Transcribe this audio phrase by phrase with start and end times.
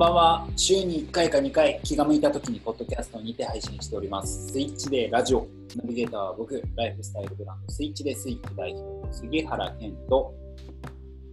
[0.00, 0.46] ばんは。
[0.56, 4.50] 週に1回か2回、気が向いた時にポッドキャストにて配信しております。
[4.50, 5.46] スイッチでラジオ。
[5.76, 10.34] ナビゲーターは僕、ライフスタイルブランドスイッチでスイッチ代表の杉原健と、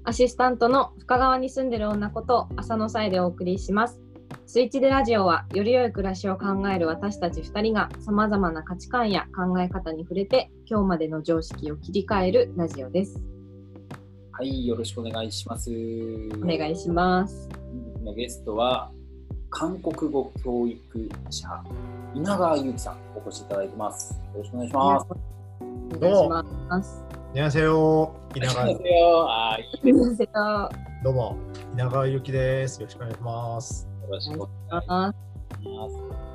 [0.04, 4.02] アシスタントの深川に住んでる女こと浅野さえでお送りします。
[4.46, 13.18] スイッチでラジオはより良い暮らしを考える私たち2人がさまざまな価値観や考え方に触れて今日までの常識を切り替えるラジオです。
[14.34, 15.72] はい、よろしくお願いします。
[15.72, 17.48] お願いします。
[18.08, 18.90] のゲストは
[19.50, 21.48] 韓国語教育者
[22.16, 24.14] 稲川由紀さんお越しいただいてます。
[24.34, 25.08] よろしくお願いします。
[26.00, 26.44] どうも。
[27.34, 28.16] 皆さんよ。
[28.34, 29.54] 稲川。
[29.54, 30.30] あ、いいですね。
[31.04, 31.36] どうも。
[31.74, 32.80] 稲川由紀です。
[32.80, 33.88] よろしくお願いします。
[34.04, 35.16] よろしくお願いします。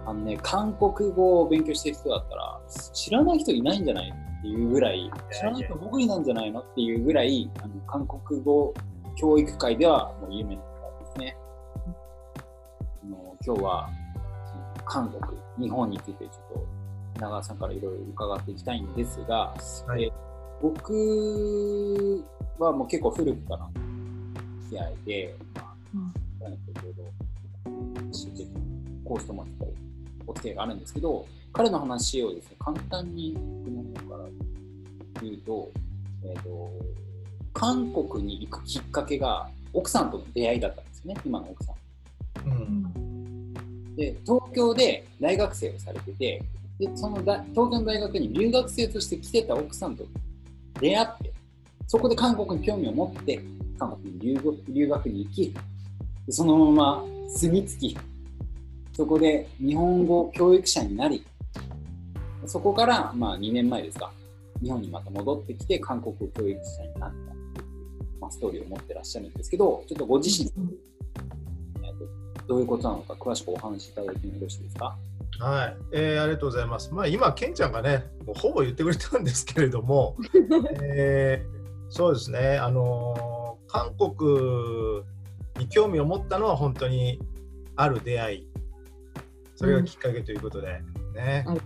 [0.04, 2.60] あのね、韓国語を勉強してる人だったら
[2.92, 8.74] 知らない人いないんじゃないっていうぐらい知らない人僕になんじゃないのっていうぐらいあの韓国語
[9.16, 11.36] 教育界ではもう有名な方ですね。
[13.02, 13.90] あの今日は
[14.84, 15.22] 韓国、
[15.58, 16.66] 日本についてちょっと
[17.20, 19.54] 長川さんからいろいろ伺っていきたいんですが、
[19.86, 20.12] はいえー
[20.62, 22.24] 僕
[22.60, 23.70] はもう結構古くからの
[24.62, 26.95] 付き合いで、まあうんいろい
[28.06, 28.46] ろ知って
[29.04, 29.45] コースとも
[30.24, 34.28] お付き合いがあるんですけど、彼の話をですね、簡単に僕の方から
[35.20, 35.73] 言うと、
[36.24, 36.70] えーと、
[37.52, 41.74] 韓国に行くきっかけが奥さんとの出会いだったんですね、今の奥さん。
[42.47, 43.95] うん。
[43.97, 46.43] で、東京で大学生をされてて、
[46.79, 50.05] でそのだ東京の大学に留学生として来てた奥さんと
[50.80, 51.33] 出会って、
[51.87, 53.41] そこで韓国に興味を持って、
[53.79, 55.55] 韓国に留学留学に行き、
[56.27, 57.99] でそのまま住み着き、
[58.95, 61.25] そこで日本語教育者になり、
[62.47, 64.12] そこから、まあ、2年前ですか、
[64.62, 70.50] 日本にまた戻ってきて、韓国教育者になったっていう、まあ、ストーリーを持ってらっしゃるんですけど、ちょっとご自身、
[72.48, 74.97] どういうことなのか、詳しくお話しいただいてもよろしいですか？
[75.41, 76.92] はい、えーありがとうございます。
[76.92, 80.16] まあ今ケンちゃんがね、もうほぼ言ってくれたんですけれども、
[80.82, 81.62] えー
[81.94, 82.58] そうですね。
[82.58, 85.03] あのー韓国
[85.58, 87.19] に興味を持ったのは本当に
[87.76, 88.47] ある出会い。
[89.56, 90.80] それがきっかけということで、
[91.14, 91.44] ね。
[91.47, 91.59] はい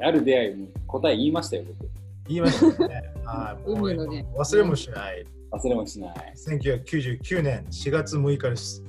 [0.00, 1.90] ある出会いも答え言いましたよ、僕。
[2.28, 3.02] 言いましたね。
[3.24, 3.68] はい。
[3.70, 5.26] もう忘れもしない。
[5.50, 6.32] 忘れもしない。
[6.34, 8.82] 1999年4月6日です。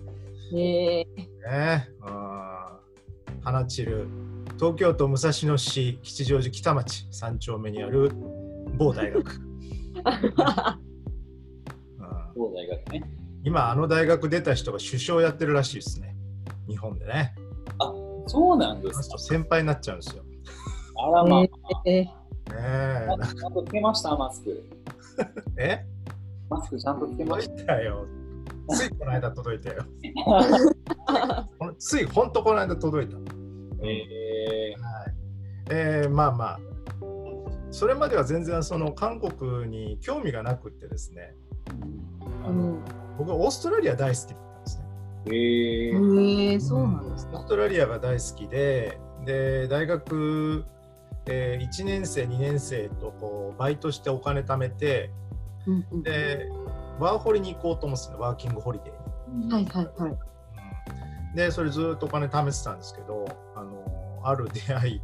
[0.52, 4.08] えね、あー花散る
[4.58, 8.12] 東京都武蔵野市吉祥寺北町3丁目にある
[8.78, 10.74] 某大学、ー、 うん。
[12.34, 13.04] 東大学ね。
[13.44, 16.16] 今あの大学出た人が首相やってるらしいですね。
[16.68, 17.36] 日本でね。
[18.28, 19.18] そうなんですか。
[19.18, 20.24] 先輩になっちゃうんですよ、
[20.96, 22.10] あらまあ、えー、ね
[22.46, 23.08] え。
[23.38, 24.64] ちゃんとつけました、マスク。
[25.58, 25.86] え？
[26.50, 28.06] マスクちゃんとつけましたよ
[28.70, 29.84] ついこの間届いたよ。
[31.78, 33.18] ついほんとこの間届いた。
[33.18, 33.34] た。
[33.84, 35.14] えはい。
[35.70, 36.60] えーまあまあ。
[37.72, 41.36] それまでは全然その韓国に興味がなくってですね。
[42.46, 42.80] あの、うん。
[43.18, 44.86] 僕はオーストラリア大好きだったんですね。
[45.26, 47.38] ー、ええー、ー、そうなんですか。
[47.40, 47.50] オース。
[47.50, 50.66] トラリアが大好きで、で大学、
[51.26, 55.10] えー1年生、2年生とこうバイトしてお金貯めて、
[55.66, 56.04] うんうん。
[56.04, 56.50] で
[57.04, 59.54] ワーホリに行こうと思ってたの、ワーキングホリデーに。
[59.54, 60.12] はいはいはい。
[60.12, 60.34] うん
[61.36, 63.26] で、それずっとお金貯めてたんですけど、
[63.56, 65.02] あのある出会い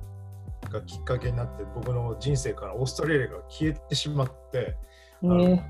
[0.72, 4.76] がきっかけになって、僕の人生からオーストラリアが消えてしまって、
[5.24, 5.62] えー、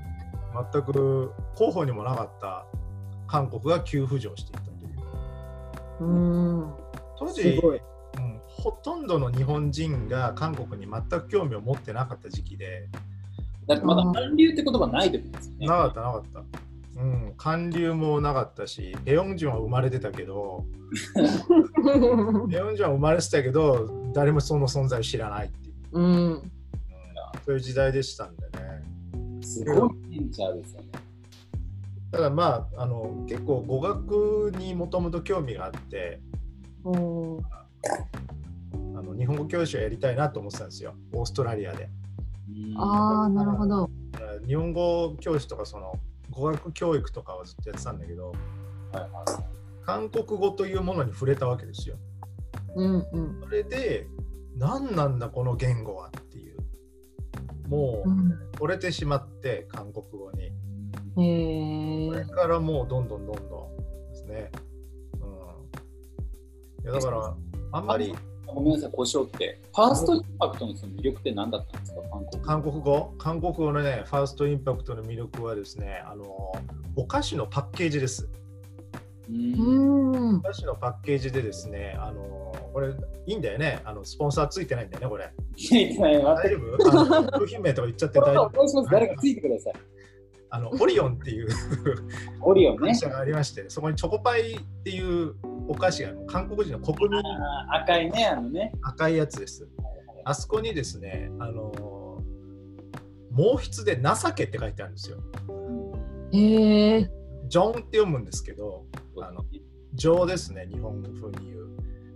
[0.72, 2.66] 全く候補にもなかった
[3.26, 6.04] 韓国が急浮上していったという。
[6.04, 6.74] うーん。
[7.18, 7.80] 当時すごい。
[8.18, 12.88] うん、ほとんどの日本人が韓国に全く興味を持ってなかった時期で、
[13.66, 15.66] だってまだ韓流って言葉ない時ですよね。
[15.66, 17.00] なかったなかった。
[17.00, 20.64] うん、韓流もなかったし、ペヨンジュンは生まれてたけど、
[22.50, 26.04] ペヨンジュンは生まれてたけど、誰もその存在を知らないっていう、うん。
[26.04, 26.52] うん
[27.44, 29.42] そういう時代でしたんでね。
[29.42, 30.88] すごいベンチャーですよね。
[32.12, 36.20] ただまあ、あの結構語学にもともと興味があって、
[36.84, 36.88] あ
[39.02, 41.88] の日本語教師をやりたいなと思ってたんですよ、オーストラリアで。
[42.76, 43.90] ああ、なるほど。
[44.46, 45.98] 日本語教師とかその
[46.30, 48.32] 語学教育とかはずっとやってたんだけど
[48.92, 49.10] はいはい
[49.84, 51.96] 韓国語というものに触れたわけですよ。
[52.76, 53.40] うんうん。
[53.40, 54.06] それで
[54.56, 56.58] 何なんだこの言語はっていう
[57.68, 60.52] もううん惚れてしまって韓国語に
[61.16, 63.70] へえこれからもうどんどんどんど
[64.10, 64.50] んですね。
[65.20, 67.34] うん、いやだから
[67.72, 68.14] あんまり
[68.54, 69.60] ごめんなさい、故障って。
[69.74, 72.42] ファーストインパクトのその魅力って何だったんですか、韓国。
[72.42, 73.14] 韓国語？
[73.18, 76.24] 韓国語のねファーストインパクトの魅力はですねあの
[76.96, 78.28] お菓子のパッケージです。
[79.28, 80.36] うん。
[80.36, 82.88] お菓子のパッケージでですね、あのこれ
[83.26, 85.32] いいんだよね、あのスポンサーついてないんだよね、これ。
[85.56, 86.56] ついてない、大待って。
[86.56, 86.62] 丈
[87.02, 88.82] 夫商品名とか言っちゃって大丈夫？
[88.90, 89.72] 誰かついてください。
[90.52, 91.48] あのオリオンっていう
[92.40, 92.96] オリオンね会。
[92.96, 95.34] 社がありまして、そこにチョコパイっていう
[95.70, 97.22] お菓子が韓国人の国民
[97.72, 98.72] 赤いね、あのね。
[98.82, 99.68] 赤いやつです。
[100.24, 101.70] あそこにですね、あの
[103.36, 105.18] 毛筆で情けって書いてあるんですよ。
[106.32, 107.10] へえ。
[107.46, 108.84] ジョンって読むんですけど、
[109.22, 109.44] あの
[109.94, 111.68] 情ですね、日本風に言う。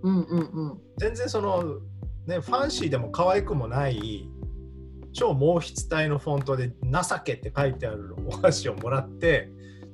[0.03, 0.81] うんうんうん。
[0.99, 1.79] 全然その、
[2.27, 4.29] ね、ファンシーでも可愛くもない
[5.13, 9.49] 超毛筆体のフォントで「情け」って書いてあるお菓子をもらって、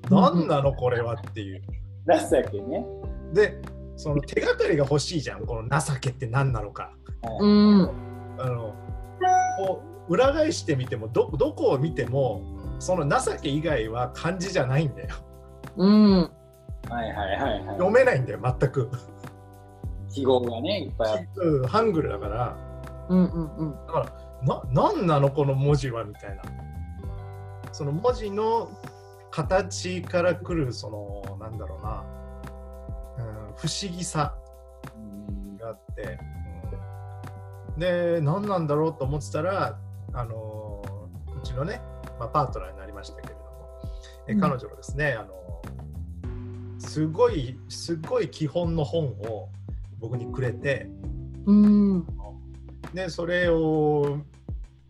[0.08, 1.62] 何なのこれはっていう。
[2.08, 2.86] 情けね。
[3.32, 3.60] で
[3.96, 6.92] その手がかりが欲しいじゃんこの情けって何なのか。
[7.40, 7.90] うん。
[8.38, 8.74] あの
[9.58, 12.42] こう裏返してみてもどどこを見ても
[12.78, 15.14] その情け以外は漢字じゃないんだよ。
[15.76, 16.12] うん。
[16.88, 17.64] はいはいはいはい。
[17.66, 18.90] 読めないんだよ全く。
[20.12, 21.26] 記号がね、いっぱいあって。
[21.36, 22.56] うんハングルだから
[23.08, 23.74] うんうんうん。
[24.42, 26.42] な何なのこの文字はみたいな。
[27.72, 28.70] その文字の
[29.30, 32.19] 形からくるそのなんだろうな、うん、
[33.60, 34.34] 不思議さ
[34.96, 39.78] うんがあって、うんで何なんだろうと思ってたら
[40.12, 40.82] あの
[41.42, 41.80] うちのね、
[42.18, 43.46] まあ、パートナーになりましたけれども、
[44.28, 45.62] えうん彼女がですね、あの
[46.78, 49.48] すごいすごい基本の本を
[49.98, 50.90] 僕にくれて
[51.46, 52.06] うん。
[52.92, 54.18] でそれを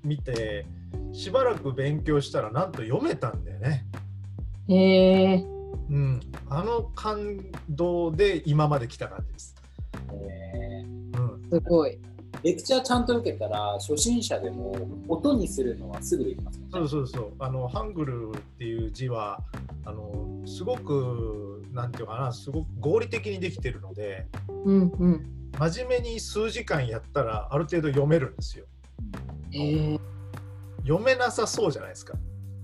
[0.02, 0.66] 見て
[1.12, 3.86] しばらく勉強したらなんと読めたんだよね。
[4.68, 5.59] へえ。
[5.90, 9.54] うん、あの感動で今まで来た感じです。
[10.12, 11.92] えうん、すごい。
[11.92, 12.10] ー
[12.42, 14.74] レクチャーちゃんと受けたら、初心者でも
[15.08, 16.66] 音にするのはすぐできますね。
[16.72, 17.32] そうそうそう。
[17.38, 19.42] あのハングルっていう字は
[19.84, 24.26] あのすごくなんていうかな、すごく合理的にできてるので、
[24.64, 25.50] うんうん。
[25.58, 28.64] 真面目に数時間やったらある程度読めるんですよ。
[29.50, 30.00] へえ。
[30.82, 32.14] 読めなさそうじゃないですか。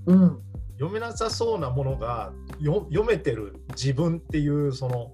[0.07, 0.41] うん。
[0.79, 5.13] 読めなさそうなものがよ読めてる自分っていうその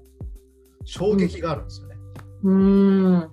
[0.84, 1.96] 衝撃があるんですよね。
[2.42, 3.30] うん。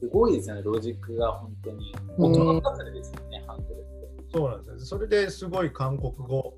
[0.00, 1.94] すごいですよね、ロジックが本当に。
[2.18, 4.24] うん音の数ですよね、ハンドルって。
[4.32, 4.86] そうなんですよ。
[4.86, 6.54] それですごい韓国語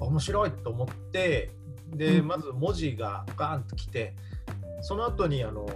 [0.00, 1.50] あ面白いと思って
[1.92, 4.14] で、うんまず文字がガーンときて
[4.80, 5.66] その後にあの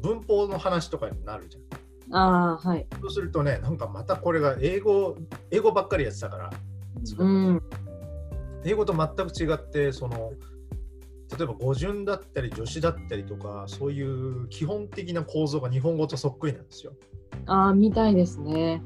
[0.00, 1.68] 文法の話とかになるじゃん。
[2.16, 2.86] ああ、はい。
[3.00, 5.16] そうするとねなんかまたこれが英語
[5.50, 6.50] 英語ばっかりやってたから
[7.18, 7.62] うん。
[8.68, 10.32] 英語と全く違ってその
[11.36, 16.92] 例えば語順だったり助詞だったりとかそういう基本的な構造が日本語とそっくりなんですよ。
[17.46, 18.82] ああ、みたいですね。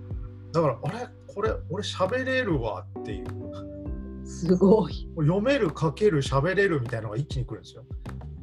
[0.52, 1.08] だからあれ？
[1.34, 5.08] これ俺喋れるわっていうすごい。
[5.16, 7.84] 読める書ける喋れるみたいなのが一気に来るんですよ。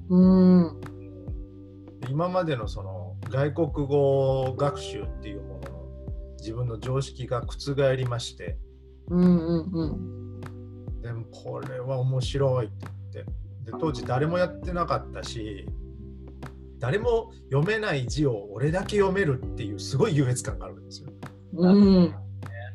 [0.09, 0.81] うん。
[2.09, 5.86] 今までのその外国語学習っていうものの
[6.39, 8.57] 自分の常識が覆りまして
[9.09, 10.19] うんうんうん。
[11.31, 15.67] これは面白いって言ってで当時誰もやってなかったし
[16.79, 21.09] 誰も読めない字を俺だけ読めるっていうすごい優越感があるんですよ。
[21.53, 22.15] うん。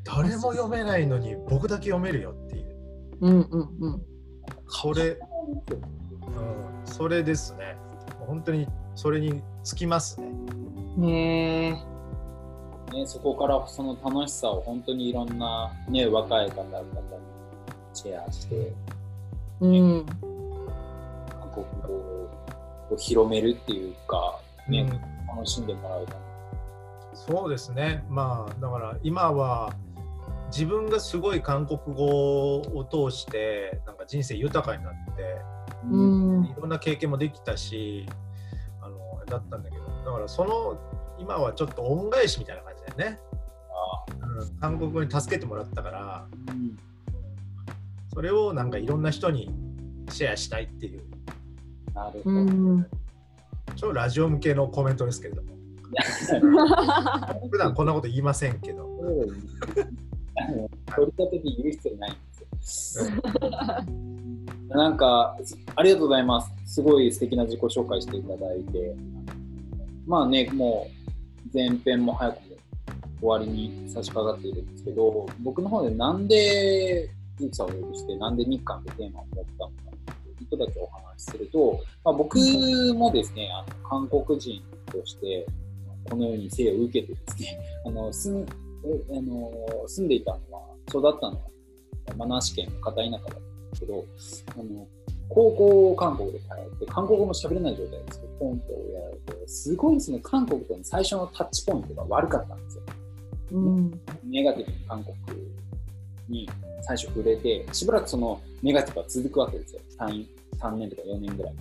[0.04, 2.76] 誰も読めないのに僕だけ読めるよっていう
[3.20, 4.02] うんうんうん。
[4.68, 5.18] それ、うん、
[6.84, 7.76] それですね
[8.26, 10.28] 本当にそれにつきますね。
[11.02, 11.94] へえ。
[12.92, 16.86] ね、そこからその楽しさを本当にいろんな、ね、若い方々に
[17.94, 18.72] シェアして、
[19.60, 20.06] うん。
[21.30, 21.94] 韓国語
[22.90, 25.14] を広めるっていうか、ねうん。
[25.34, 26.20] 楽しんでもらうため
[27.14, 29.72] そうですね、まあだから今は
[30.48, 35.40] 自分がすごい韓国語を通してなんか人生豊かになって
[35.90, 36.44] うん。
[36.44, 38.06] いろんな経験もできたし
[38.82, 40.78] あのだったんだけどだからその
[41.18, 43.20] 今はちょっと恩返しみたいな感じだよね、
[44.40, 46.76] うん、韓国語に助けてもらったからうん
[48.14, 49.50] それをなんかいろんな人に
[50.08, 51.02] シェアしたいっていう
[51.94, 52.36] なるほど。
[52.36, 52.86] うん。
[53.76, 55.54] 超ラジオ向けのコメントですけれども
[57.50, 58.88] 普段こんなこと言いませんけど
[60.94, 63.10] 取り立てて言う必要ないんですよ。
[64.68, 65.36] なんか、
[65.76, 66.50] ありがとうございます。
[66.66, 68.96] すごい素敵な自己紹介していただいて。
[70.06, 70.88] まあね、も
[71.46, 72.56] う前編も早くも
[73.20, 77.08] 終わりに差し掛かっているんですけど、僕の方でなんで、
[77.40, 79.74] ゆきさんをお呼びして、なんで日韓ってテーマを持ったのか
[80.24, 82.38] ということだけお話しすると、まあ、僕
[82.94, 85.46] もですね、あの韓国人として、
[86.10, 89.50] このように生を受けてですね、あの住んあの
[89.88, 91.40] 住んでいたのは、育ったのは
[92.08, 93.40] 山梨県の片田舎だったんで
[93.74, 94.04] すけど、
[94.60, 94.86] あの
[95.28, 96.44] 高校を韓国で通
[96.76, 102.82] って、韓国語も喋れない状態ですけど、ポンとやられて、すごいその韓国との最初のタッチポイントが悪かったんですよ。
[103.52, 104.00] うん。
[104.24, 105.16] ネガティブに韓国
[106.28, 106.48] に
[106.82, 109.80] 最初触れて、しばらくそのネガティブが続くわけですよ。
[109.98, 110.26] 3,
[110.58, 111.54] 3年とか4年ぐらい。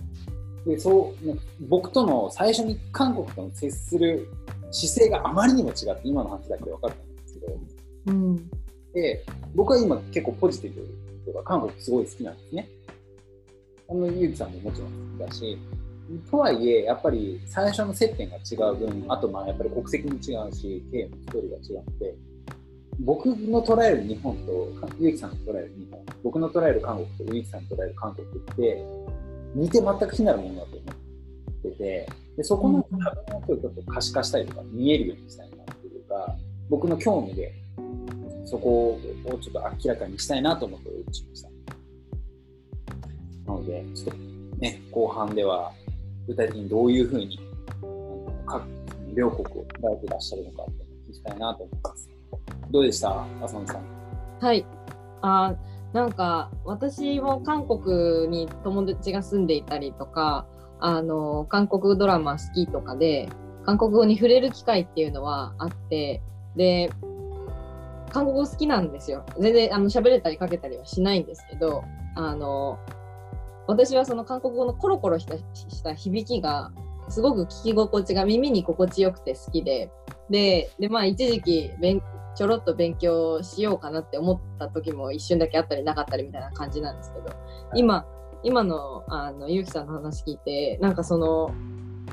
[0.66, 4.28] で、そう、ね僕との最初に韓国との接する
[4.70, 7.60] 姿勢があまりにも違って、今の話だけで分かったんですけど、
[8.06, 8.50] うん。
[8.92, 12.68] で、僕は今結構ポジティブとか、韓国すごい好きなんですね。
[13.88, 15.58] あの、ゆうきさんももちろん好きだし、
[16.30, 22.14] とはいえ、やっぱり最初の接点が違う分、あとまあやっぱり国籍も違うし、経営の一人が違うので、
[23.00, 28.84] 僕の捉える日本と、ゆうきさんの捉える日本、僕の捉える韓国とゆうきさんの捉える韓国って、
[29.54, 36.36] 似て全く非なるものだと思ってて、でそこの差分をちょっと可視化したりとか、見えるようにしたいなっていうか、
[36.68, 37.52] 僕の興味で
[38.44, 41.48] そこをちょっと明らかにしたいなと思ってお呼びしました。
[43.46, 44.16] なので、ちょっと
[44.58, 45.72] ね、後半では
[46.26, 47.38] 具体的にどういうふうに
[48.46, 48.64] 各
[49.14, 52.13] 両国を捉えてらっしゃるのかって聞きたいなと思います。
[52.70, 53.26] どうでした？
[53.42, 53.82] 浅野さん。
[54.40, 54.66] はい。
[55.22, 55.54] あ
[55.92, 60.46] なんか私も韓国に友達が住んでいたりとか、
[60.80, 63.28] あの韓国ドラマ好きとかで
[63.64, 66.20] 韓国語に触れる機会っていうのはあって、
[66.56, 66.90] で
[68.10, 69.24] 韓国語好きなんですよ。
[69.38, 71.84] 全然あの喋れたり書けたりはしないんですけど、
[72.16, 72.78] あの
[73.66, 76.70] 私はその韓国語のコロコロしたした響きが
[77.08, 79.90] すごく聞き心地が耳に心地よくて好きで、
[80.28, 82.02] で、でまあ一時期勉
[82.34, 87.34] ちょろっと勉強しようかなって思った時も一瞬だけあったりなかったりみたいな感じなんですけど、
[87.74, 88.06] 今、
[88.42, 91.54] 今のあのゆうきさんの話聞いて、なんかその、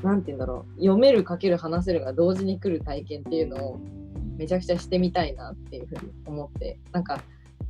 [0.02, 3.80] なんて言うんだろう、読める、書ける、話せるが同時に来る体験っていうのを
[4.36, 7.22] めちゃくちゃしてみたいなっていうふうに思って、なんか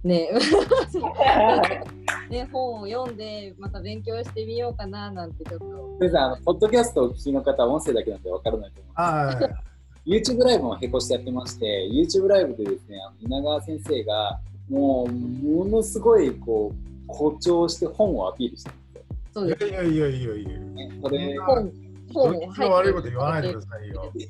[0.04, 0.30] ね、
[2.30, 5.96] ね本を読んでまた勉強してみようかななんてちょっと。
[5.98, 8.94] それさん、あの、ポッドキャストをお聞きの方は音声だけなんでわからないと思う。
[8.94, 9.71] はい。
[10.06, 19.02] YouTube ライブも並行してやってまして、YouTube ライブでですね、あの稲川先生が、もう、ものすごい、こう、誇張して本をアピールしてるんですよ。
[19.32, 20.58] そうですいやいやいやいやいや。
[20.58, 21.72] ね、それ、本
[22.12, 24.12] 本を悪いこと言わないでくださいよ。
[24.14, 24.28] す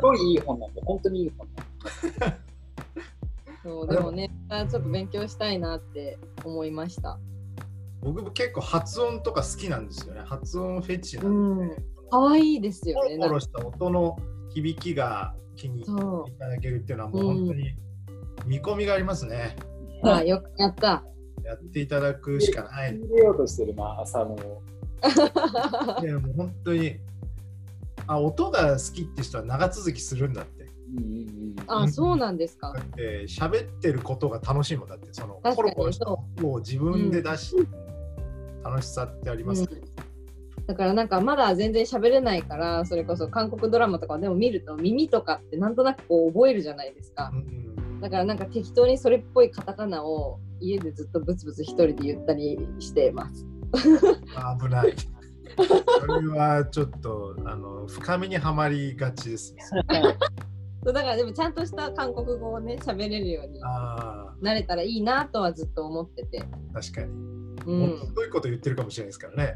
[0.00, 2.44] ごいいい本なんで、本当にいい本なんで。
[3.62, 7.18] そうでもね、ちょっと勉強したいなって思いました。
[8.02, 10.20] 僕も結構発音とか好きなんですよね。
[10.24, 13.16] 発音フェチなんで、可愛いですよね。
[13.16, 14.18] コロコロした音の
[14.54, 17.74] 響きが気にそいただけるっていうのはもう本当に
[18.46, 19.56] 見込みがありますね。
[20.02, 20.08] う。
[20.08, 21.04] あ、よくやった。
[21.44, 22.96] やっていただくしかない。
[22.96, 24.36] 入れようとしてるな、朝の。
[26.02, 26.96] いやもう本当に
[28.06, 30.64] あ音が好きって人は長続きするんだって。
[30.64, 31.04] うんうん
[31.78, 31.84] うん。
[31.84, 32.80] あ、そうなんですかだ。
[32.80, 37.56] って喋ってることが楽しいもんだってそのコロコロした音を自分で出し、
[38.62, 40.03] 楽しさってありますから、
[40.66, 47.36] だからなんかまだ全然喋れないから、それこそ韓国ドラマとかでも見ると耳とかってなんとなくこう覚えるじゃないですかう。
[47.36, 53.46] んだからなんか適当にそれっぽいカタカナを家でずっとブツブツ一人で言ったりしてます。
[54.36, 54.94] あ危ない。
[56.00, 59.54] それはちょっとあの深みにはまりがちです。
[60.82, 66.42] そうだからでもちゃんとした韓国語をね喋れるようにあなれたらいいなとはずっと思ってて。
[66.42, 67.06] あ確かに。
[67.66, 69.54] うんもっと、ひどいこと言ってるかもしれないですからね。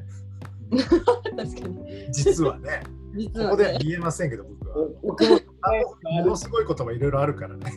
[0.71, 2.13] 確かに。
[2.13, 2.83] 実はね。
[3.17, 3.79] 実はここではね。
[3.83, 4.45] 言えませんけど
[5.03, 5.41] 僕は。
[5.83, 7.73] 僕ものすごい言葉いろいろあるからね。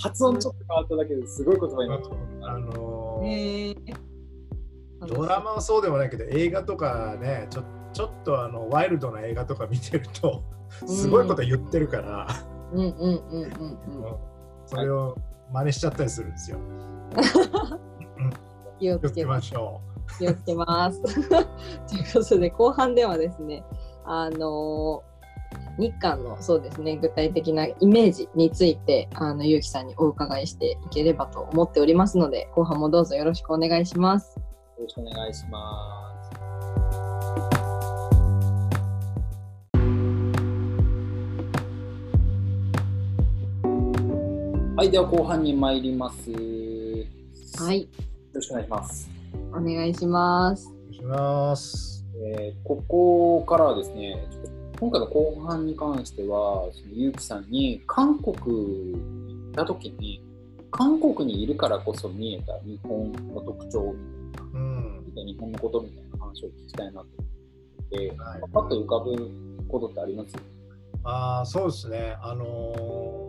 [0.00, 2.16] 発音ちょっと変わっただけですごい言葉になっちゃう。
[2.42, 3.74] あのー
[5.06, 5.82] ドラマはそう。
[5.82, 7.62] でもないけど映画とかねちょ
[7.92, 10.42] ちょっとあのワイルドな映画とか見てると
[10.86, 12.26] すごいこと言ってるから、
[12.72, 12.76] う。
[12.76, 12.84] んう。
[12.84, 12.90] んう。
[12.90, 13.38] んう。
[13.38, 13.46] んう。
[13.46, 14.16] ん。
[14.66, 15.16] それを
[15.52, 16.58] 真似しちゃったりするんですよ。
[18.78, 19.40] 気をつけま。
[19.40, 19.80] しょ
[20.18, 21.02] 気をつけます。
[21.02, 21.42] という
[22.12, 23.64] ことで後半ではですね、
[24.04, 25.02] あの
[25.78, 34.36] 日韓のそうですね具体的なイメージについてあのゆうきさんにお伺いしていければと思っておりますので後半もどうぞよろしくお願いします。
[34.36, 34.42] よ
[34.82, 36.48] ろしくお願いします。
[44.76, 46.30] はい、では後半に参ります。
[46.30, 46.38] よ
[47.58, 47.88] はい、
[48.32, 49.17] ろしくお願いします。
[49.52, 50.68] お願いします。
[50.68, 50.70] う。
[50.70, 52.04] お願いします。
[52.34, 60.22] えーここからはですね、ちょっと今回の後半に関しては、そのゆうきさんに韓国に行った時に、
[60.70, 63.94] 韓国にいるからこそ見えた日本の特徴
[64.52, 65.04] うん。
[65.06, 67.06] みたいな、日本のことみたいな話を聞きたいなと思
[67.86, 69.30] って、はいパッと浮かぶ
[69.68, 70.34] ことってあります？
[71.04, 72.16] ああそうですね。
[72.22, 72.72] あの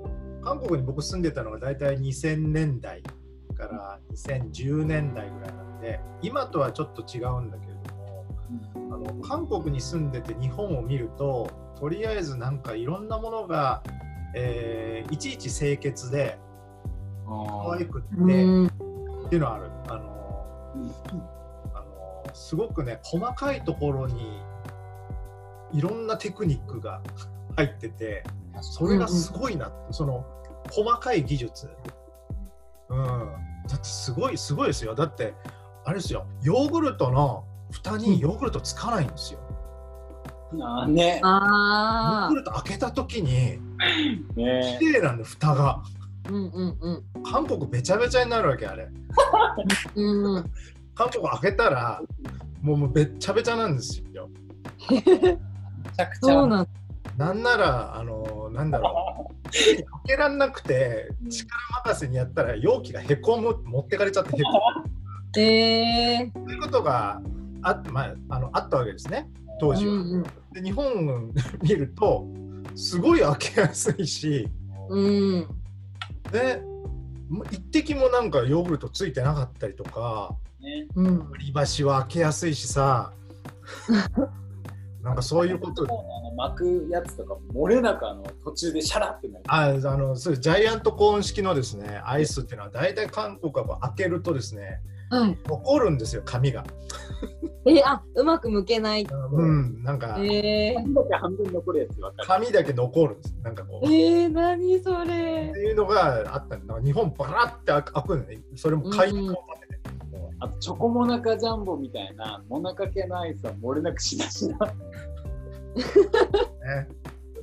[0.05, 0.09] ー
[0.41, 3.03] 韓国に僕住んでたのが大体2000年代
[3.57, 13.81] から2010年代ぐらいなんで今とはちょっと違うんだけれどもあの韓国に住んでて日本を見るととりあえずなんかいろんなものが、
[14.35, 16.37] えーいちいち清潔で
[17.25, 18.67] 可愛くって、うん。
[18.67, 18.69] っ
[19.29, 19.65] ていうのはある。
[19.87, 20.63] あの
[21.73, 24.39] あのすごくね細かいところに
[25.71, 27.01] いろんなテクニックが
[27.55, 28.23] 入ってて
[28.61, 30.25] それがすごいなって、その
[30.69, 31.69] 細かい技術、
[32.89, 32.97] うん、
[33.67, 34.95] だってすごいすごいですよ。
[34.95, 35.33] だって
[35.85, 36.25] あれですよ。
[36.43, 39.39] ヨーグルトの蓋にヨーグルトつかないんですよ。
[40.87, 43.59] ねヨーあグルト開けた時に
[44.35, 45.69] ね綺麗なんで蓋が。
[45.69, 45.83] あ。
[46.29, 47.23] うんうんうん。
[47.23, 48.87] 韓国べちゃべちゃになるわけあれ。
[50.95, 52.01] 韓国開けたら
[52.61, 54.29] もうもうべっちゃべちゃなんですよ。
[54.89, 56.19] めちゃくちゃ。
[56.21, 56.65] そうなん。
[56.65, 57.25] だ。
[57.25, 59.49] なんならあのなんだろう。
[59.51, 64.49] 開けらんなくて力任せにやったら容器がへこむ持ってかれちゃってへこ
[64.85, 64.98] む
[65.37, 67.21] ええそういうことが
[67.61, 69.29] あ,、まあ、あのあったわけですね。
[69.59, 69.93] 当時は。
[69.93, 71.31] うんうんで日本
[71.61, 72.25] 見ると
[72.75, 74.49] すごい開けやすいし。
[74.89, 75.47] うん。
[76.31, 76.63] で
[77.51, 80.35] 一滴もなんかヨーグルトついてなかったりとか。
[80.59, 80.87] ね。
[80.95, 81.29] うん。
[81.29, 83.13] 割り箸は開けやすいしさ。
[85.03, 85.83] なんかそういうこと。
[85.83, 89.43] あの巻くやつとか漏れなくあの途中でシャラってなる。
[89.47, 95.37] ああのそういうジャイアントコーン式のですねアイスっていうのは大体韓国は開けるとですねはい。
[95.47, 96.63] 残るんですよ紙が。
[97.65, 99.03] え、あ、うまく剥けない。
[99.03, 103.87] うんなんかええ半分だけ半分残るやつわかる紙だけ残るんですなんかこう。
[103.87, 105.05] っえー、何それ
[105.53, 105.59] て。
[105.59, 109.35] いうのがあったんだ日本バラって開くのねそれも開口までね。
[110.11, 114.59] もあとチョコモナカジャンボみたいなモナカ系のアイスは漏れなくしなしなう
[115.79, 116.87] ね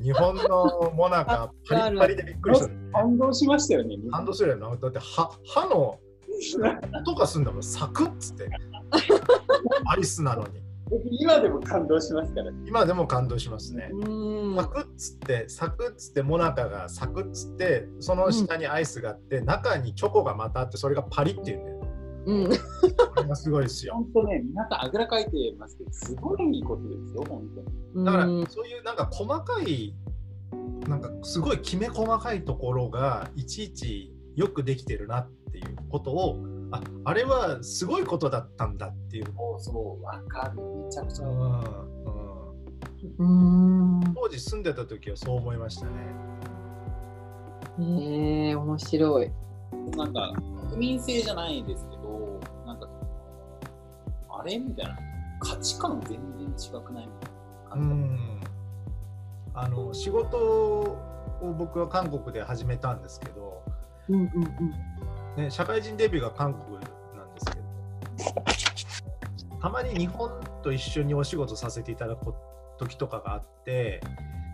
[0.03, 2.75] 日本のモナカパリッパリでびっくりしたね。
[2.93, 4.69] 感動しましたよね感動するよな。
[4.77, 5.99] だって歯歯の
[7.01, 8.49] 音がすんだもんサクッつって
[9.87, 13.91] アイスなのに僕今でも感動しますからね今でも感動しますね。
[13.93, 14.69] うんサ。
[14.69, 21.77] クッつってサクッつってモナカがサクッつってその下にアイスがあって、中にチョコがまたあってそれがパリっていうんだよ。
[22.27, 22.49] うん。
[22.49, 23.95] これがすごいですよ。
[23.95, 27.43] 本当ね皆さんあぐらかいてますけどすごいいいことですよ本
[27.95, 29.95] 当にだから、うんそういうなんか細かい
[30.87, 36.39] なんかすごいきめ細かいところがいちいちよくできてるなっていうことを
[36.71, 41.41] ああれはすごいことだったんだっていう、そうそうわかるめちゃくちゃうん
[43.19, 44.15] うん、うん。
[44.15, 45.93] 当時住んでた時はそう思いましたね。
[47.79, 49.31] ええ面白い。
[49.97, 50.33] なんか
[50.71, 52.89] 国民性じゃないですけどなんか
[54.29, 54.99] あれみたいな
[55.41, 57.07] 価値観全然違くない？
[57.07, 58.41] みたいなう感ん
[59.55, 63.63] あの仕事を僕は韓国で始めたんですけど、
[64.09, 64.75] うんうん
[65.37, 66.81] ね、社会人デビューが韓国な
[67.25, 67.57] んですけ
[69.53, 69.59] ど。
[69.61, 70.31] たまに日本
[70.63, 72.35] と一緒にお仕事させていただく
[72.79, 74.01] 時とかがあって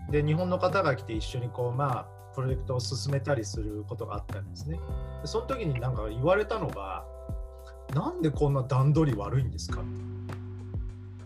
[0.09, 4.79] で日本の方が来て一緒にこうまあプロジェクトを進めたりすることがあったんですね。
[5.21, 7.05] でその時になんか言われたのが
[7.93, 9.83] なんでこんな段取り悪いんですか。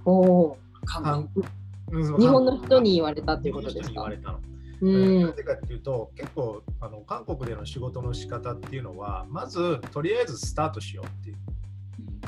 [0.03, 0.57] おお。
[2.19, 3.87] 日本の人に言われたっていうことですか？
[3.87, 4.39] に言われたの
[4.81, 5.31] うんな。
[5.33, 11.37] ぜかっていうと結構あの韓国での仕事の仕方っていうのはまずとりあえずスタートしようっていう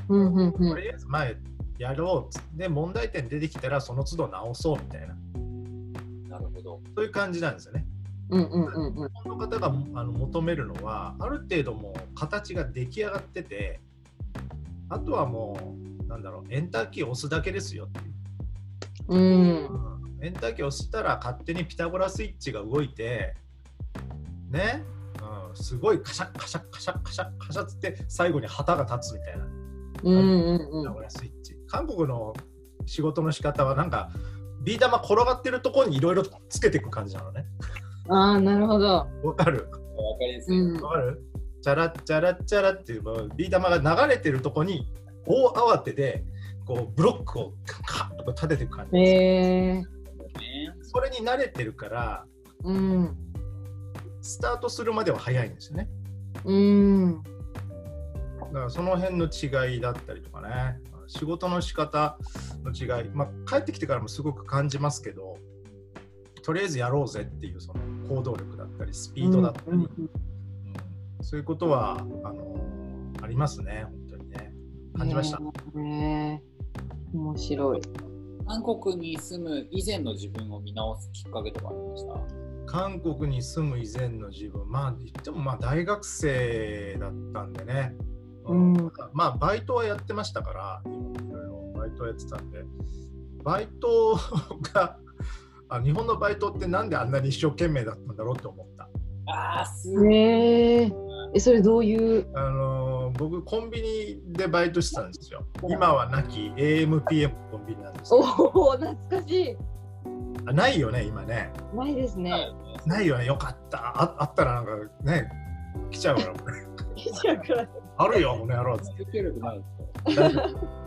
[0.09, 0.77] うんうんうとん。
[0.77, 1.37] りあえず前
[1.77, 5.15] やろうっつって問題点出てきたらその都度直そうみたいな
[6.29, 7.85] なるほどそういう感じなんですよね。
[8.31, 9.09] うんうんうんうん。
[9.09, 13.79] 日本の方があの求めるのはある程度もう形が出来上がってて
[14.89, 19.15] あとはもうなんだろうエンターキーを押すだけですよっていう。
[19.15, 19.98] うん。
[20.21, 23.35] エンターキーを押したら勝手にピタゴラスイッチが動いて
[24.49, 24.83] ね、
[25.49, 29.45] うん、すごいカシャッカシャッカシャッカシャッカシャッつって最後に旗が立つみたいな
[30.03, 30.99] うんうんうんピタゴ。
[31.01, 31.57] ラスイッチ。
[31.67, 32.33] 韓国の
[32.85, 34.09] 仕事の仕方はなんか
[34.61, 37.45] ビー玉転がってるところにいろいろつけていく感じなのね。
[38.09, 39.07] ああ、なるほど。
[39.23, 39.69] わかる？
[39.69, 40.47] わかりやす
[40.79, 41.21] かる？
[41.61, 43.03] チャラッチャラッチャラっていう
[43.35, 44.87] ビー玉が流れてるところに
[45.25, 46.23] 大慌てで
[46.65, 47.53] こうブロックを
[47.85, 49.11] カッと立てていく感じです。
[49.11, 49.87] ええね
[50.81, 52.25] それに慣れてるから
[52.63, 53.15] うん。
[54.21, 55.89] スタートするまでは早いんですよね。
[56.43, 57.23] うん。
[57.23, 62.17] だからその辺の違いだったりとかね仕事の仕方
[62.63, 65.37] の違い、まあ、帰ってきてからもすごく感じますけど
[66.43, 69.89] とりあえずやろうぜっていうその行動力だったりスピードだったり、うんうん
[71.21, 72.55] そういうことはあの
[73.21, 74.53] ありますね本当にね
[74.97, 75.39] 感じました。
[77.13, 77.81] 面白い。
[78.49, 82.19] 韓国に住む以前の自分を見直すきっかけとかありました？
[82.65, 84.67] 韓国に住む以前の自分。
[84.67, 87.93] まあ言ってもまあ大学生だったんでね、
[88.45, 88.91] うん。
[89.13, 90.87] まあバイトはやってましたからい
[91.31, 91.73] ろいろ。
[91.77, 92.65] バイトやってたんで。
[93.43, 94.19] バイト
[94.73, 94.97] が
[95.69, 98.89] あ日本のバイトってなんであんなに一生懸命だったんだろうって思った。
[99.31, 100.15] ああ、すごい。
[100.15, 100.91] へ
[101.33, 101.37] え。
[101.37, 102.27] え、それどういう？
[102.35, 105.43] あのー僕コンビニでバイトしてたんですよ。
[105.67, 109.57] 今はなき AMPM コンビニなんですけおどお、懐かしい。
[110.45, 111.51] あないよね今ね。
[111.73, 112.31] ないですね。
[112.85, 114.71] ないよねよかったああったらなんか
[115.03, 115.29] ね
[115.91, 118.85] 来ちゃうから これあるよこの野郎って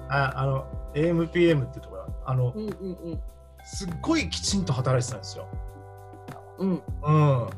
[0.09, 3.21] ああの AMPM ってところあのうんうんうん。
[3.65, 5.47] すっごいきちんと働いてたんですよ。
[6.59, 6.71] うん。
[6.71, 7.49] うん。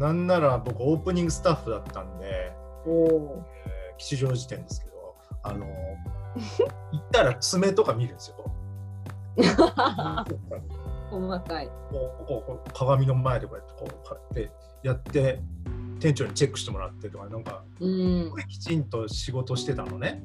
[0.00, 2.26] なんなら僕オープニングスタッフだったんで。
[2.26, 3.60] えー
[3.98, 5.66] 吉祥寺店ですけど、あの
[6.90, 8.36] 行ったら爪とか見るんですよ。
[8.38, 8.50] こ
[11.20, 11.66] 細かい。
[11.66, 15.42] うこうこう鏡の前でこうやってこうやってやって
[15.98, 20.22] 店長にチェックしてもらってとかなんかうんきちんと仕事してたのね。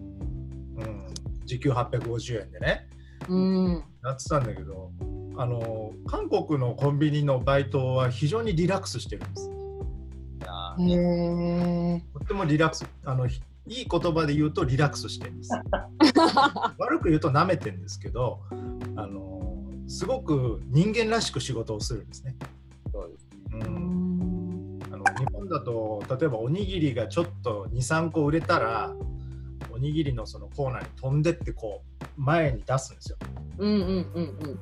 [0.77, 1.05] うん。
[1.43, 2.87] 時給850円でね。
[3.27, 3.83] うん。
[4.05, 4.91] やってたんだけど、
[5.35, 9.55] あの韓国のコンビニのバイトは非常にリラックスしてるんです。
[10.77, 15.49] とってもリラックス、あのひいい言葉で言うとリラックスしてるんです。
[16.77, 18.41] 悪く言うと舐めてるんですけど、
[18.95, 22.35] あのすごく人間らしく仕事をするんですね。
[22.91, 23.65] そうですね。
[24.91, 28.95] あの日本だと例えばおにぎりがちょっと23個売れたら
[29.71, 33.17] おにぎりのそのコーナーに飛んでってこう前に出すんですよ。
[33.57, 34.59] うんうんうんうん。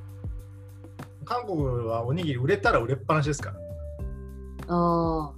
[1.26, 3.58] 韓国はおにぎり売れたら売れっぱなしですから。
[4.68, 5.34] あ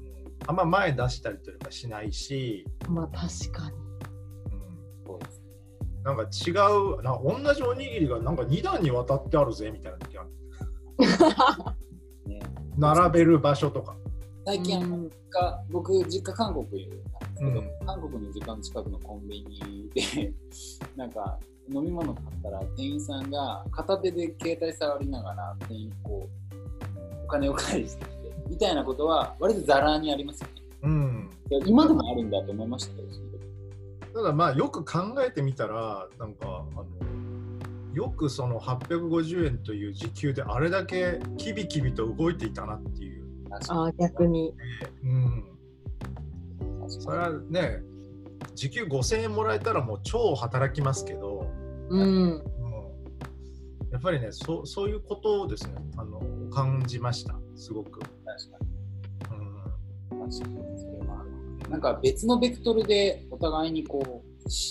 [0.48, 2.92] あんま前出したりとかしないし、あ。
[2.92, 3.78] まあ確かに。
[3.78, 5.46] うん、そうですね。
[6.04, 10.30] なんか違うな同じおにぎりがなんか2段にわたってあるぜみたいな時ある
[12.32, 12.40] ね
[12.78, 13.96] 並べる場所とか、
[14.46, 15.10] 最近、あのうん
[15.72, 20.34] 僕、実家韓国なんですけど、うん韓国の時間近くのコンビニで、
[20.96, 21.40] なんか
[21.74, 30.54] 飲み物買ったら店員さんが片手で携帯触りながら店員にこうお金を返してきてみたいなことは割とザラにありますよね。
[30.84, 33.08] うん、いや今でもあるんだと思いましたけど、
[34.14, 36.86] ただまあよく考えてみたらなんかあの
[37.94, 43.24] よくその850円という時給であれだけキビキビと動いていたなっていう、
[43.70, 44.54] ああ、逆に。
[45.04, 45.46] うん、
[46.84, 47.80] にそれはね
[48.54, 51.48] 時給5000円もらえたらもう超働きますけど、
[51.90, 52.02] うん。
[52.02, 52.44] うん、
[53.92, 56.22] やっぱりねそそういうことをですねあの
[56.56, 58.00] 感じましたすごく。
[58.00, 58.16] 確か
[59.32, 60.32] うんに。
[60.32, 60.80] 確かに。
[60.80, 61.26] それは
[61.70, 64.22] なんか別のベクトルでお互いにこう思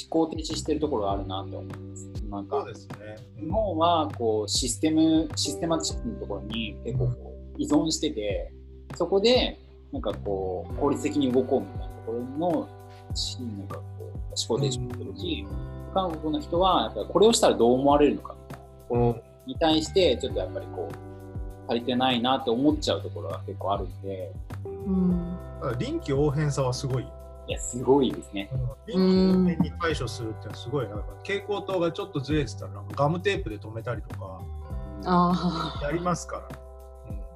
[0.08, 2.10] 考停止してるところがあるなって思います。
[2.30, 2.96] なんかそうですね。
[3.40, 8.52] 日本はこうシステムシステマチックなところに結構こう依存してて
[8.96, 9.58] そこで
[9.92, 12.68] なんかこう効率的に動こうみたいなところの
[13.14, 14.16] しなんかこう思
[14.48, 15.46] 考停止してるし、
[15.92, 21.13] 韓国の人はやっぱりこれをしたらどう思われるのかみたいなところに対してちょっとやっぱりこう
[21.68, 24.32] 足りてないなって思っちゃうところが結構あるんで
[24.64, 25.38] うん。
[25.78, 27.06] 臨機応変さはすごい。
[27.46, 28.50] いやすごいですね。
[28.86, 30.88] 臨機応変に対処するってのはすごい。
[30.88, 34.40] なんか蛍光灯がちょっとずれてたらガムテープで止めたりとか
[35.06, 36.58] あやりますから。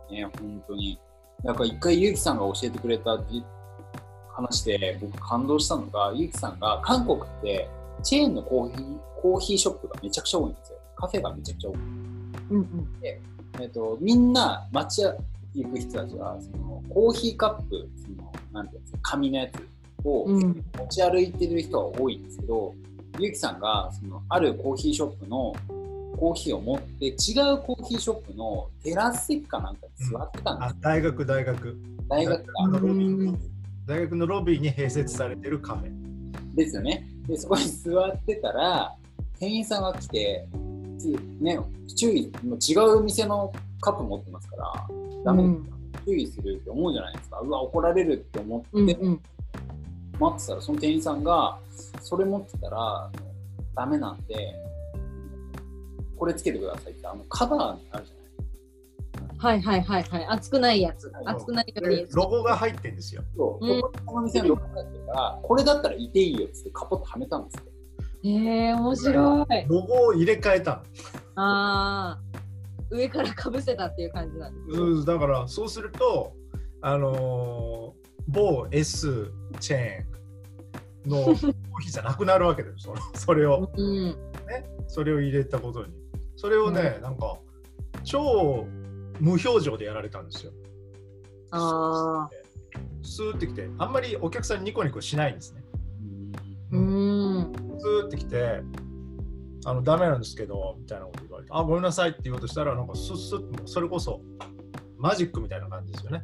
[0.08, 0.98] うんね、本当に。
[1.44, 3.44] なんか一回ゆうきさんが教えてくれたじ
[4.34, 7.68] 話で僕感動したのが、ゆうきさんが韓国って
[8.02, 10.78] チェーンのコーヒーコーヒーショップがめちゃくちゃ多いんですよ。
[10.96, 11.76] カフェがめちゃくちゃ多い。
[11.76, 11.80] あ。
[12.50, 12.88] うんうん。
[13.60, 15.02] えっと、みんな街
[15.54, 20.64] 行く人たちはそのコーヒーカップ、そのなんていうんですか、紙のやつをうん。
[20.78, 22.74] 持ち歩いてる人は多いんですけど、
[23.18, 25.54] ゆうきさんがそのあるコーヒーショップの
[26.16, 27.10] コーヒーを持って違
[27.52, 31.76] うコーヒーショップのテラス席かなんかに座ってたんですよあ大学大学
[32.08, 33.38] 大学がのロビーうん
[33.88, 36.54] 大学のロビーに併設されてるカフェ。
[36.54, 37.08] ですよね。
[37.26, 38.94] で、そこに座ってたら、
[39.40, 40.46] 店員さんが来て、
[40.98, 41.58] つね、
[41.96, 44.88] 注意、もう違う店のカップ持ってますから、
[45.24, 45.72] ダメ、うん
[46.06, 47.40] 注意するって思うじゃないですか。
[47.40, 49.20] うわ、怒られるって思って、うんうん。
[50.18, 51.58] 待ってたら、その店員さんが、
[52.00, 53.10] それ持ってたら、
[53.74, 54.54] ダメなんで、
[56.16, 57.60] これつけてくださいって、あのカバー
[57.92, 58.18] あるじゃない
[59.38, 60.26] はいはいはいはい。
[60.26, 61.12] 熱くないやつ。
[61.24, 62.08] 熱くないようにで。
[62.12, 63.22] ロゴが入ってるんですよ。
[63.36, 67.62] そう、うんこの店のロゴがあってるから、これだったらいていいよっつってカポッとはめたんですよ。
[68.24, 69.66] へえ、面白い。
[69.68, 70.82] ロゴを入れ替えた
[71.36, 71.42] の。
[71.42, 72.18] ああ。
[72.90, 74.86] 上からかぶせたっていう感じなんですね。
[74.86, 76.32] うんだからそうすると、
[76.80, 81.34] あのー某 S チェーンのコー
[81.80, 82.94] ヒーじゃなくなるわけですよ。
[83.14, 83.70] それを。
[83.74, 84.14] うん。
[84.86, 85.94] それを入れたことに。
[86.36, 87.38] それをね、なんか
[88.04, 88.66] 超
[89.18, 90.52] 無表情でやられたんですよ。
[91.50, 92.28] あ
[93.02, 98.62] スーってきてあんまりお客さんニコニコしないんですねーってきて
[99.64, 104.20] あのダメなんですけどみたいなこと言われてあごめんなさいって言おうとしたらなんかスッスッそれこそ
[104.96, 106.22] マジックみたいな感じですよね。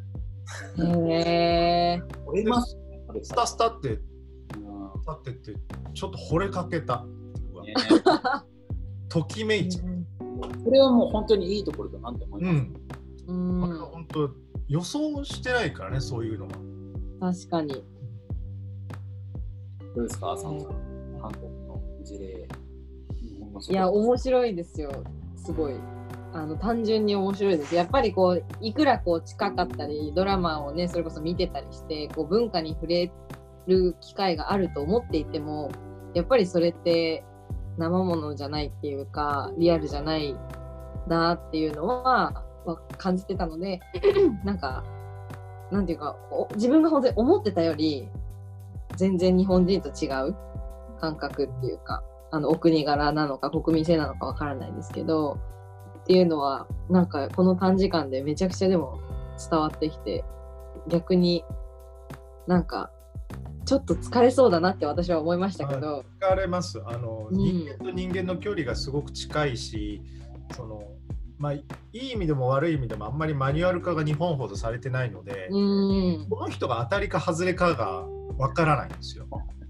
[0.79, 4.01] へえ折れますね、これスタスタってうん
[5.23, 5.61] 立ってって
[5.95, 7.05] ちょっと惚れかけた。
[7.65, 7.75] ね
[9.09, 10.05] ときめいちゃう。
[10.65, 12.55] これはもう本当にいいところだなって思います。
[13.29, 13.55] うん。
[13.55, 13.61] うん。
[13.61, 14.31] これは本当
[14.69, 17.33] 予想してないからねそういうのは。
[17.33, 17.85] 確かに。
[19.95, 20.84] どうですか、浅野さん。
[21.25, 22.49] 韓国の事例。
[23.71, 24.91] いや面白いですよ。
[25.37, 25.75] すごい。
[26.33, 27.75] あの単純に面白いです。
[27.75, 33.13] やっぱりこういくらこう近かったりドラマをねそれこそ見てたりしてこう文化に触れ
[33.67, 35.71] る機会があると思っていても
[36.13, 37.25] やっぱりそれって
[37.79, 40.35] 生ものじゃないっていうかリアルじゃない
[41.07, 43.81] なっていうのはは感じてたので
[44.45, 44.85] なんか
[45.71, 48.09] なんていうかお自分が本当に思ってたより
[48.97, 50.35] 全然日本人と違う
[51.05, 55.39] 感覚っていうかあのお国柄なのか国民性なのかわからないですけど
[56.03, 59.01] っていうのはなんかこの短時間でめちゃくちゃでも
[59.51, 60.25] 伝わってきて
[60.89, 61.45] 逆に
[62.47, 62.91] なんか
[63.67, 66.83] ちょっと疲れそうだなって私は思いましたけど、疲れます。
[66.85, 67.37] あの、うん。
[67.39, 70.03] 人間と人間の距離がすごく近いし
[70.55, 70.83] その
[71.39, 76.27] まあいい意味でも悪い意味でもあんまりマニュアル化が日本ほどされてないので、うん。
[76.29, 79.27] この人が当たりか外れかがわからないんですよ。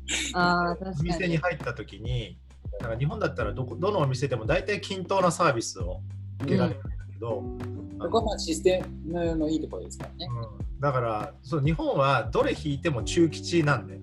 [0.35, 2.39] あお店にに入った時に
[2.81, 6.01] なんか日本だったらどこどのお店でも大体均等なサービスを
[6.43, 7.43] 受けられるんだけど、
[8.01, 10.29] そこはシステムのいいところですからね。
[10.29, 10.81] うん。
[10.81, 14.01] だからそう日本はどれ引いても中吉なんで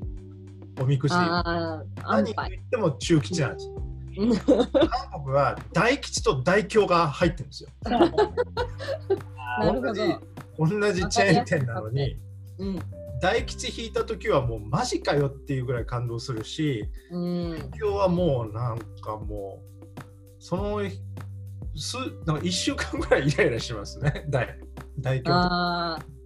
[0.82, 1.16] おみくじ。
[1.16, 1.84] 何
[2.24, 3.68] 言牌っても中吉なんです。
[3.68, 3.76] よ。
[4.18, 4.38] うん。
[4.38, 7.70] 韓国は大吉と大凶が入ってるんですよ。
[9.62, 10.02] 同じ
[10.58, 12.16] 同じチェーン店なのに
[12.58, 12.80] うん
[13.22, 19.62] 大吉引いた時はもうマジかよっていうぐらい感動するしうん今日はもうなんかも
[19.98, 20.02] う
[20.40, 20.82] その
[21.76, 24.58] すなんか1週間ぐらいイライラしますね 大
[25.00, 25.32] 大凶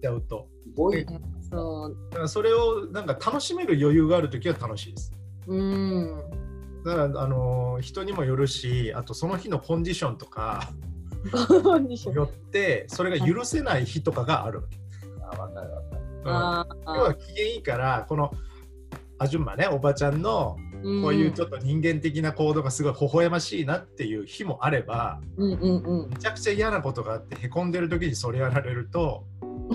[0.00, 0.48] ちゃうと。
[0.64, 1.06] すごい。
[1.50, 5.12] そうだからそれをなんか楽しめる余裕がある時は楽しいです。
[5.46, 6.22] うん
[6.84, 10.70] だからあの人にもよるしあとその日のコンディションとか
[12.14, 14.78] よってそれが許せない日とかがあるわけ。
[15.22, 16.05] あ、わかるわかる。
[16.30, 16.36] うん。
[16.36, 18.32] あ今日は機嫌いいからこの
[19.18, 25.60] アジュンマねおばちゃんのーこういうちょっと人間的な行動がすごい微笑ましいなっていう日もあればうんうん
[26.02, 26.10] うん。
[26.10, 29.24] めちゃくちゃ嫌なことがあってへこんでる時にそれやられると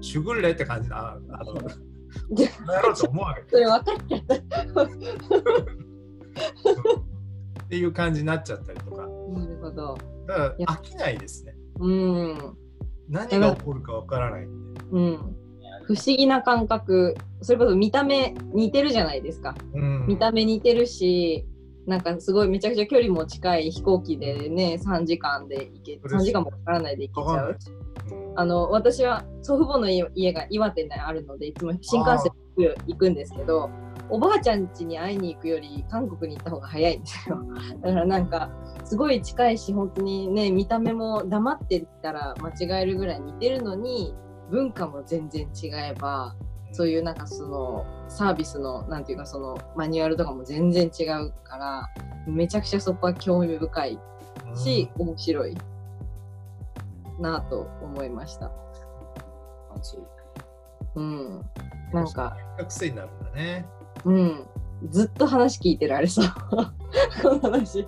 [0.00, 1.54] シュグルレって感じなあの
[2.34, 2.50] でや
[2.82, 3.42] ろうと思うわけ。
[3.48, 4.20] それ分かっちゃっ
[4.74, 4.82] た。
[7.64, 9.02] っていう感じになっちゃったりとか。
[9.02, 9.10] なる
[9.60, 9.96] ほど。
[10.26, 11.54] だから飽きないですね。
[11.78, 12.56] うん。
[13.08, 15.36] 何が起こるかわからないんで、うん
[15.90, 17.16] 不思議な感覚。
[17.42, 19.56] それこそ見た目似てるじゃないですか。
[19.74, 21.44] うん、見た目似てるし
[21.86, 27.58] なんかすごいめちゃくちゃ距離も近い飛行機でね3時間で行け3時間もかからないで行けちゃう。
[28.36, 33.68] あの私は祖父母の家家が岩手にあるのでいつも新幹線で行くんですけど
[34.08, 37.42] おばあちゃん家に会いに行くより韓国に行った方が早いんですよ。
[37.82, 38.50] だからなんか
[38.84, 44.14] すごい近いし本当にね見た目も黙ってたら間違えるぐらい似てるのに
[44.50, 46.34] 文化も全然違えば
[46.72, 51.88] そういうなんかそのサービスのなんていうかそのマニュアルとかも全然違うから
[52.26, 53.98] めちゃくちゃそこは興味深い
[54.54, 55.56] し、面白い
[57.18, 58.50] なと思いました。
[60.94, 61.44] うん。
[61.92, 63.66] なんか、学生になるんだね
[64.04, 64.46] うん。
[64.90, 66.26] ずっと話聞いてられそう。
[67.22, 67.86] この話。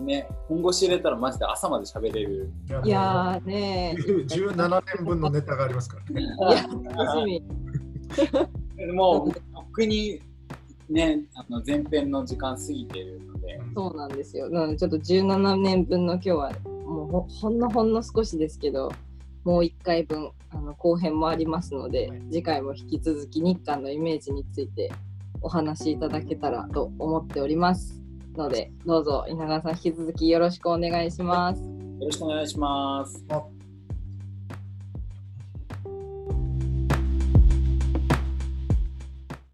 [0.00, 2.52] ね、今後知れたらマジで朝まで喋れる。
[2.84, 6.62] いやーねー17年分のネタがありますからねいや、
[6.94, 8.94] 楽しみ。
[8.94, 10.20] もう僕に
[10.88, 14.50] ね、あの前編の時間過ぎてるので、そうなんですよ。
[14.50, 18.92] なので、ちょっと17年分の今日は、もうほほんのほんの少しですけど、
[19.44, 24.92] もう1回分、あの後編もありますので、次回も引き続き日韓のイメージについて
[25.40, 28.03] お話しいただけたらと思っております。
[28.36, 31.62] ので、どうぞ稲川さん引き続きよろしくお願いします。
[31.62, 31.68] よ
[32.00, 33.24] ろしくお願いします。
[33.30, 33.42] あ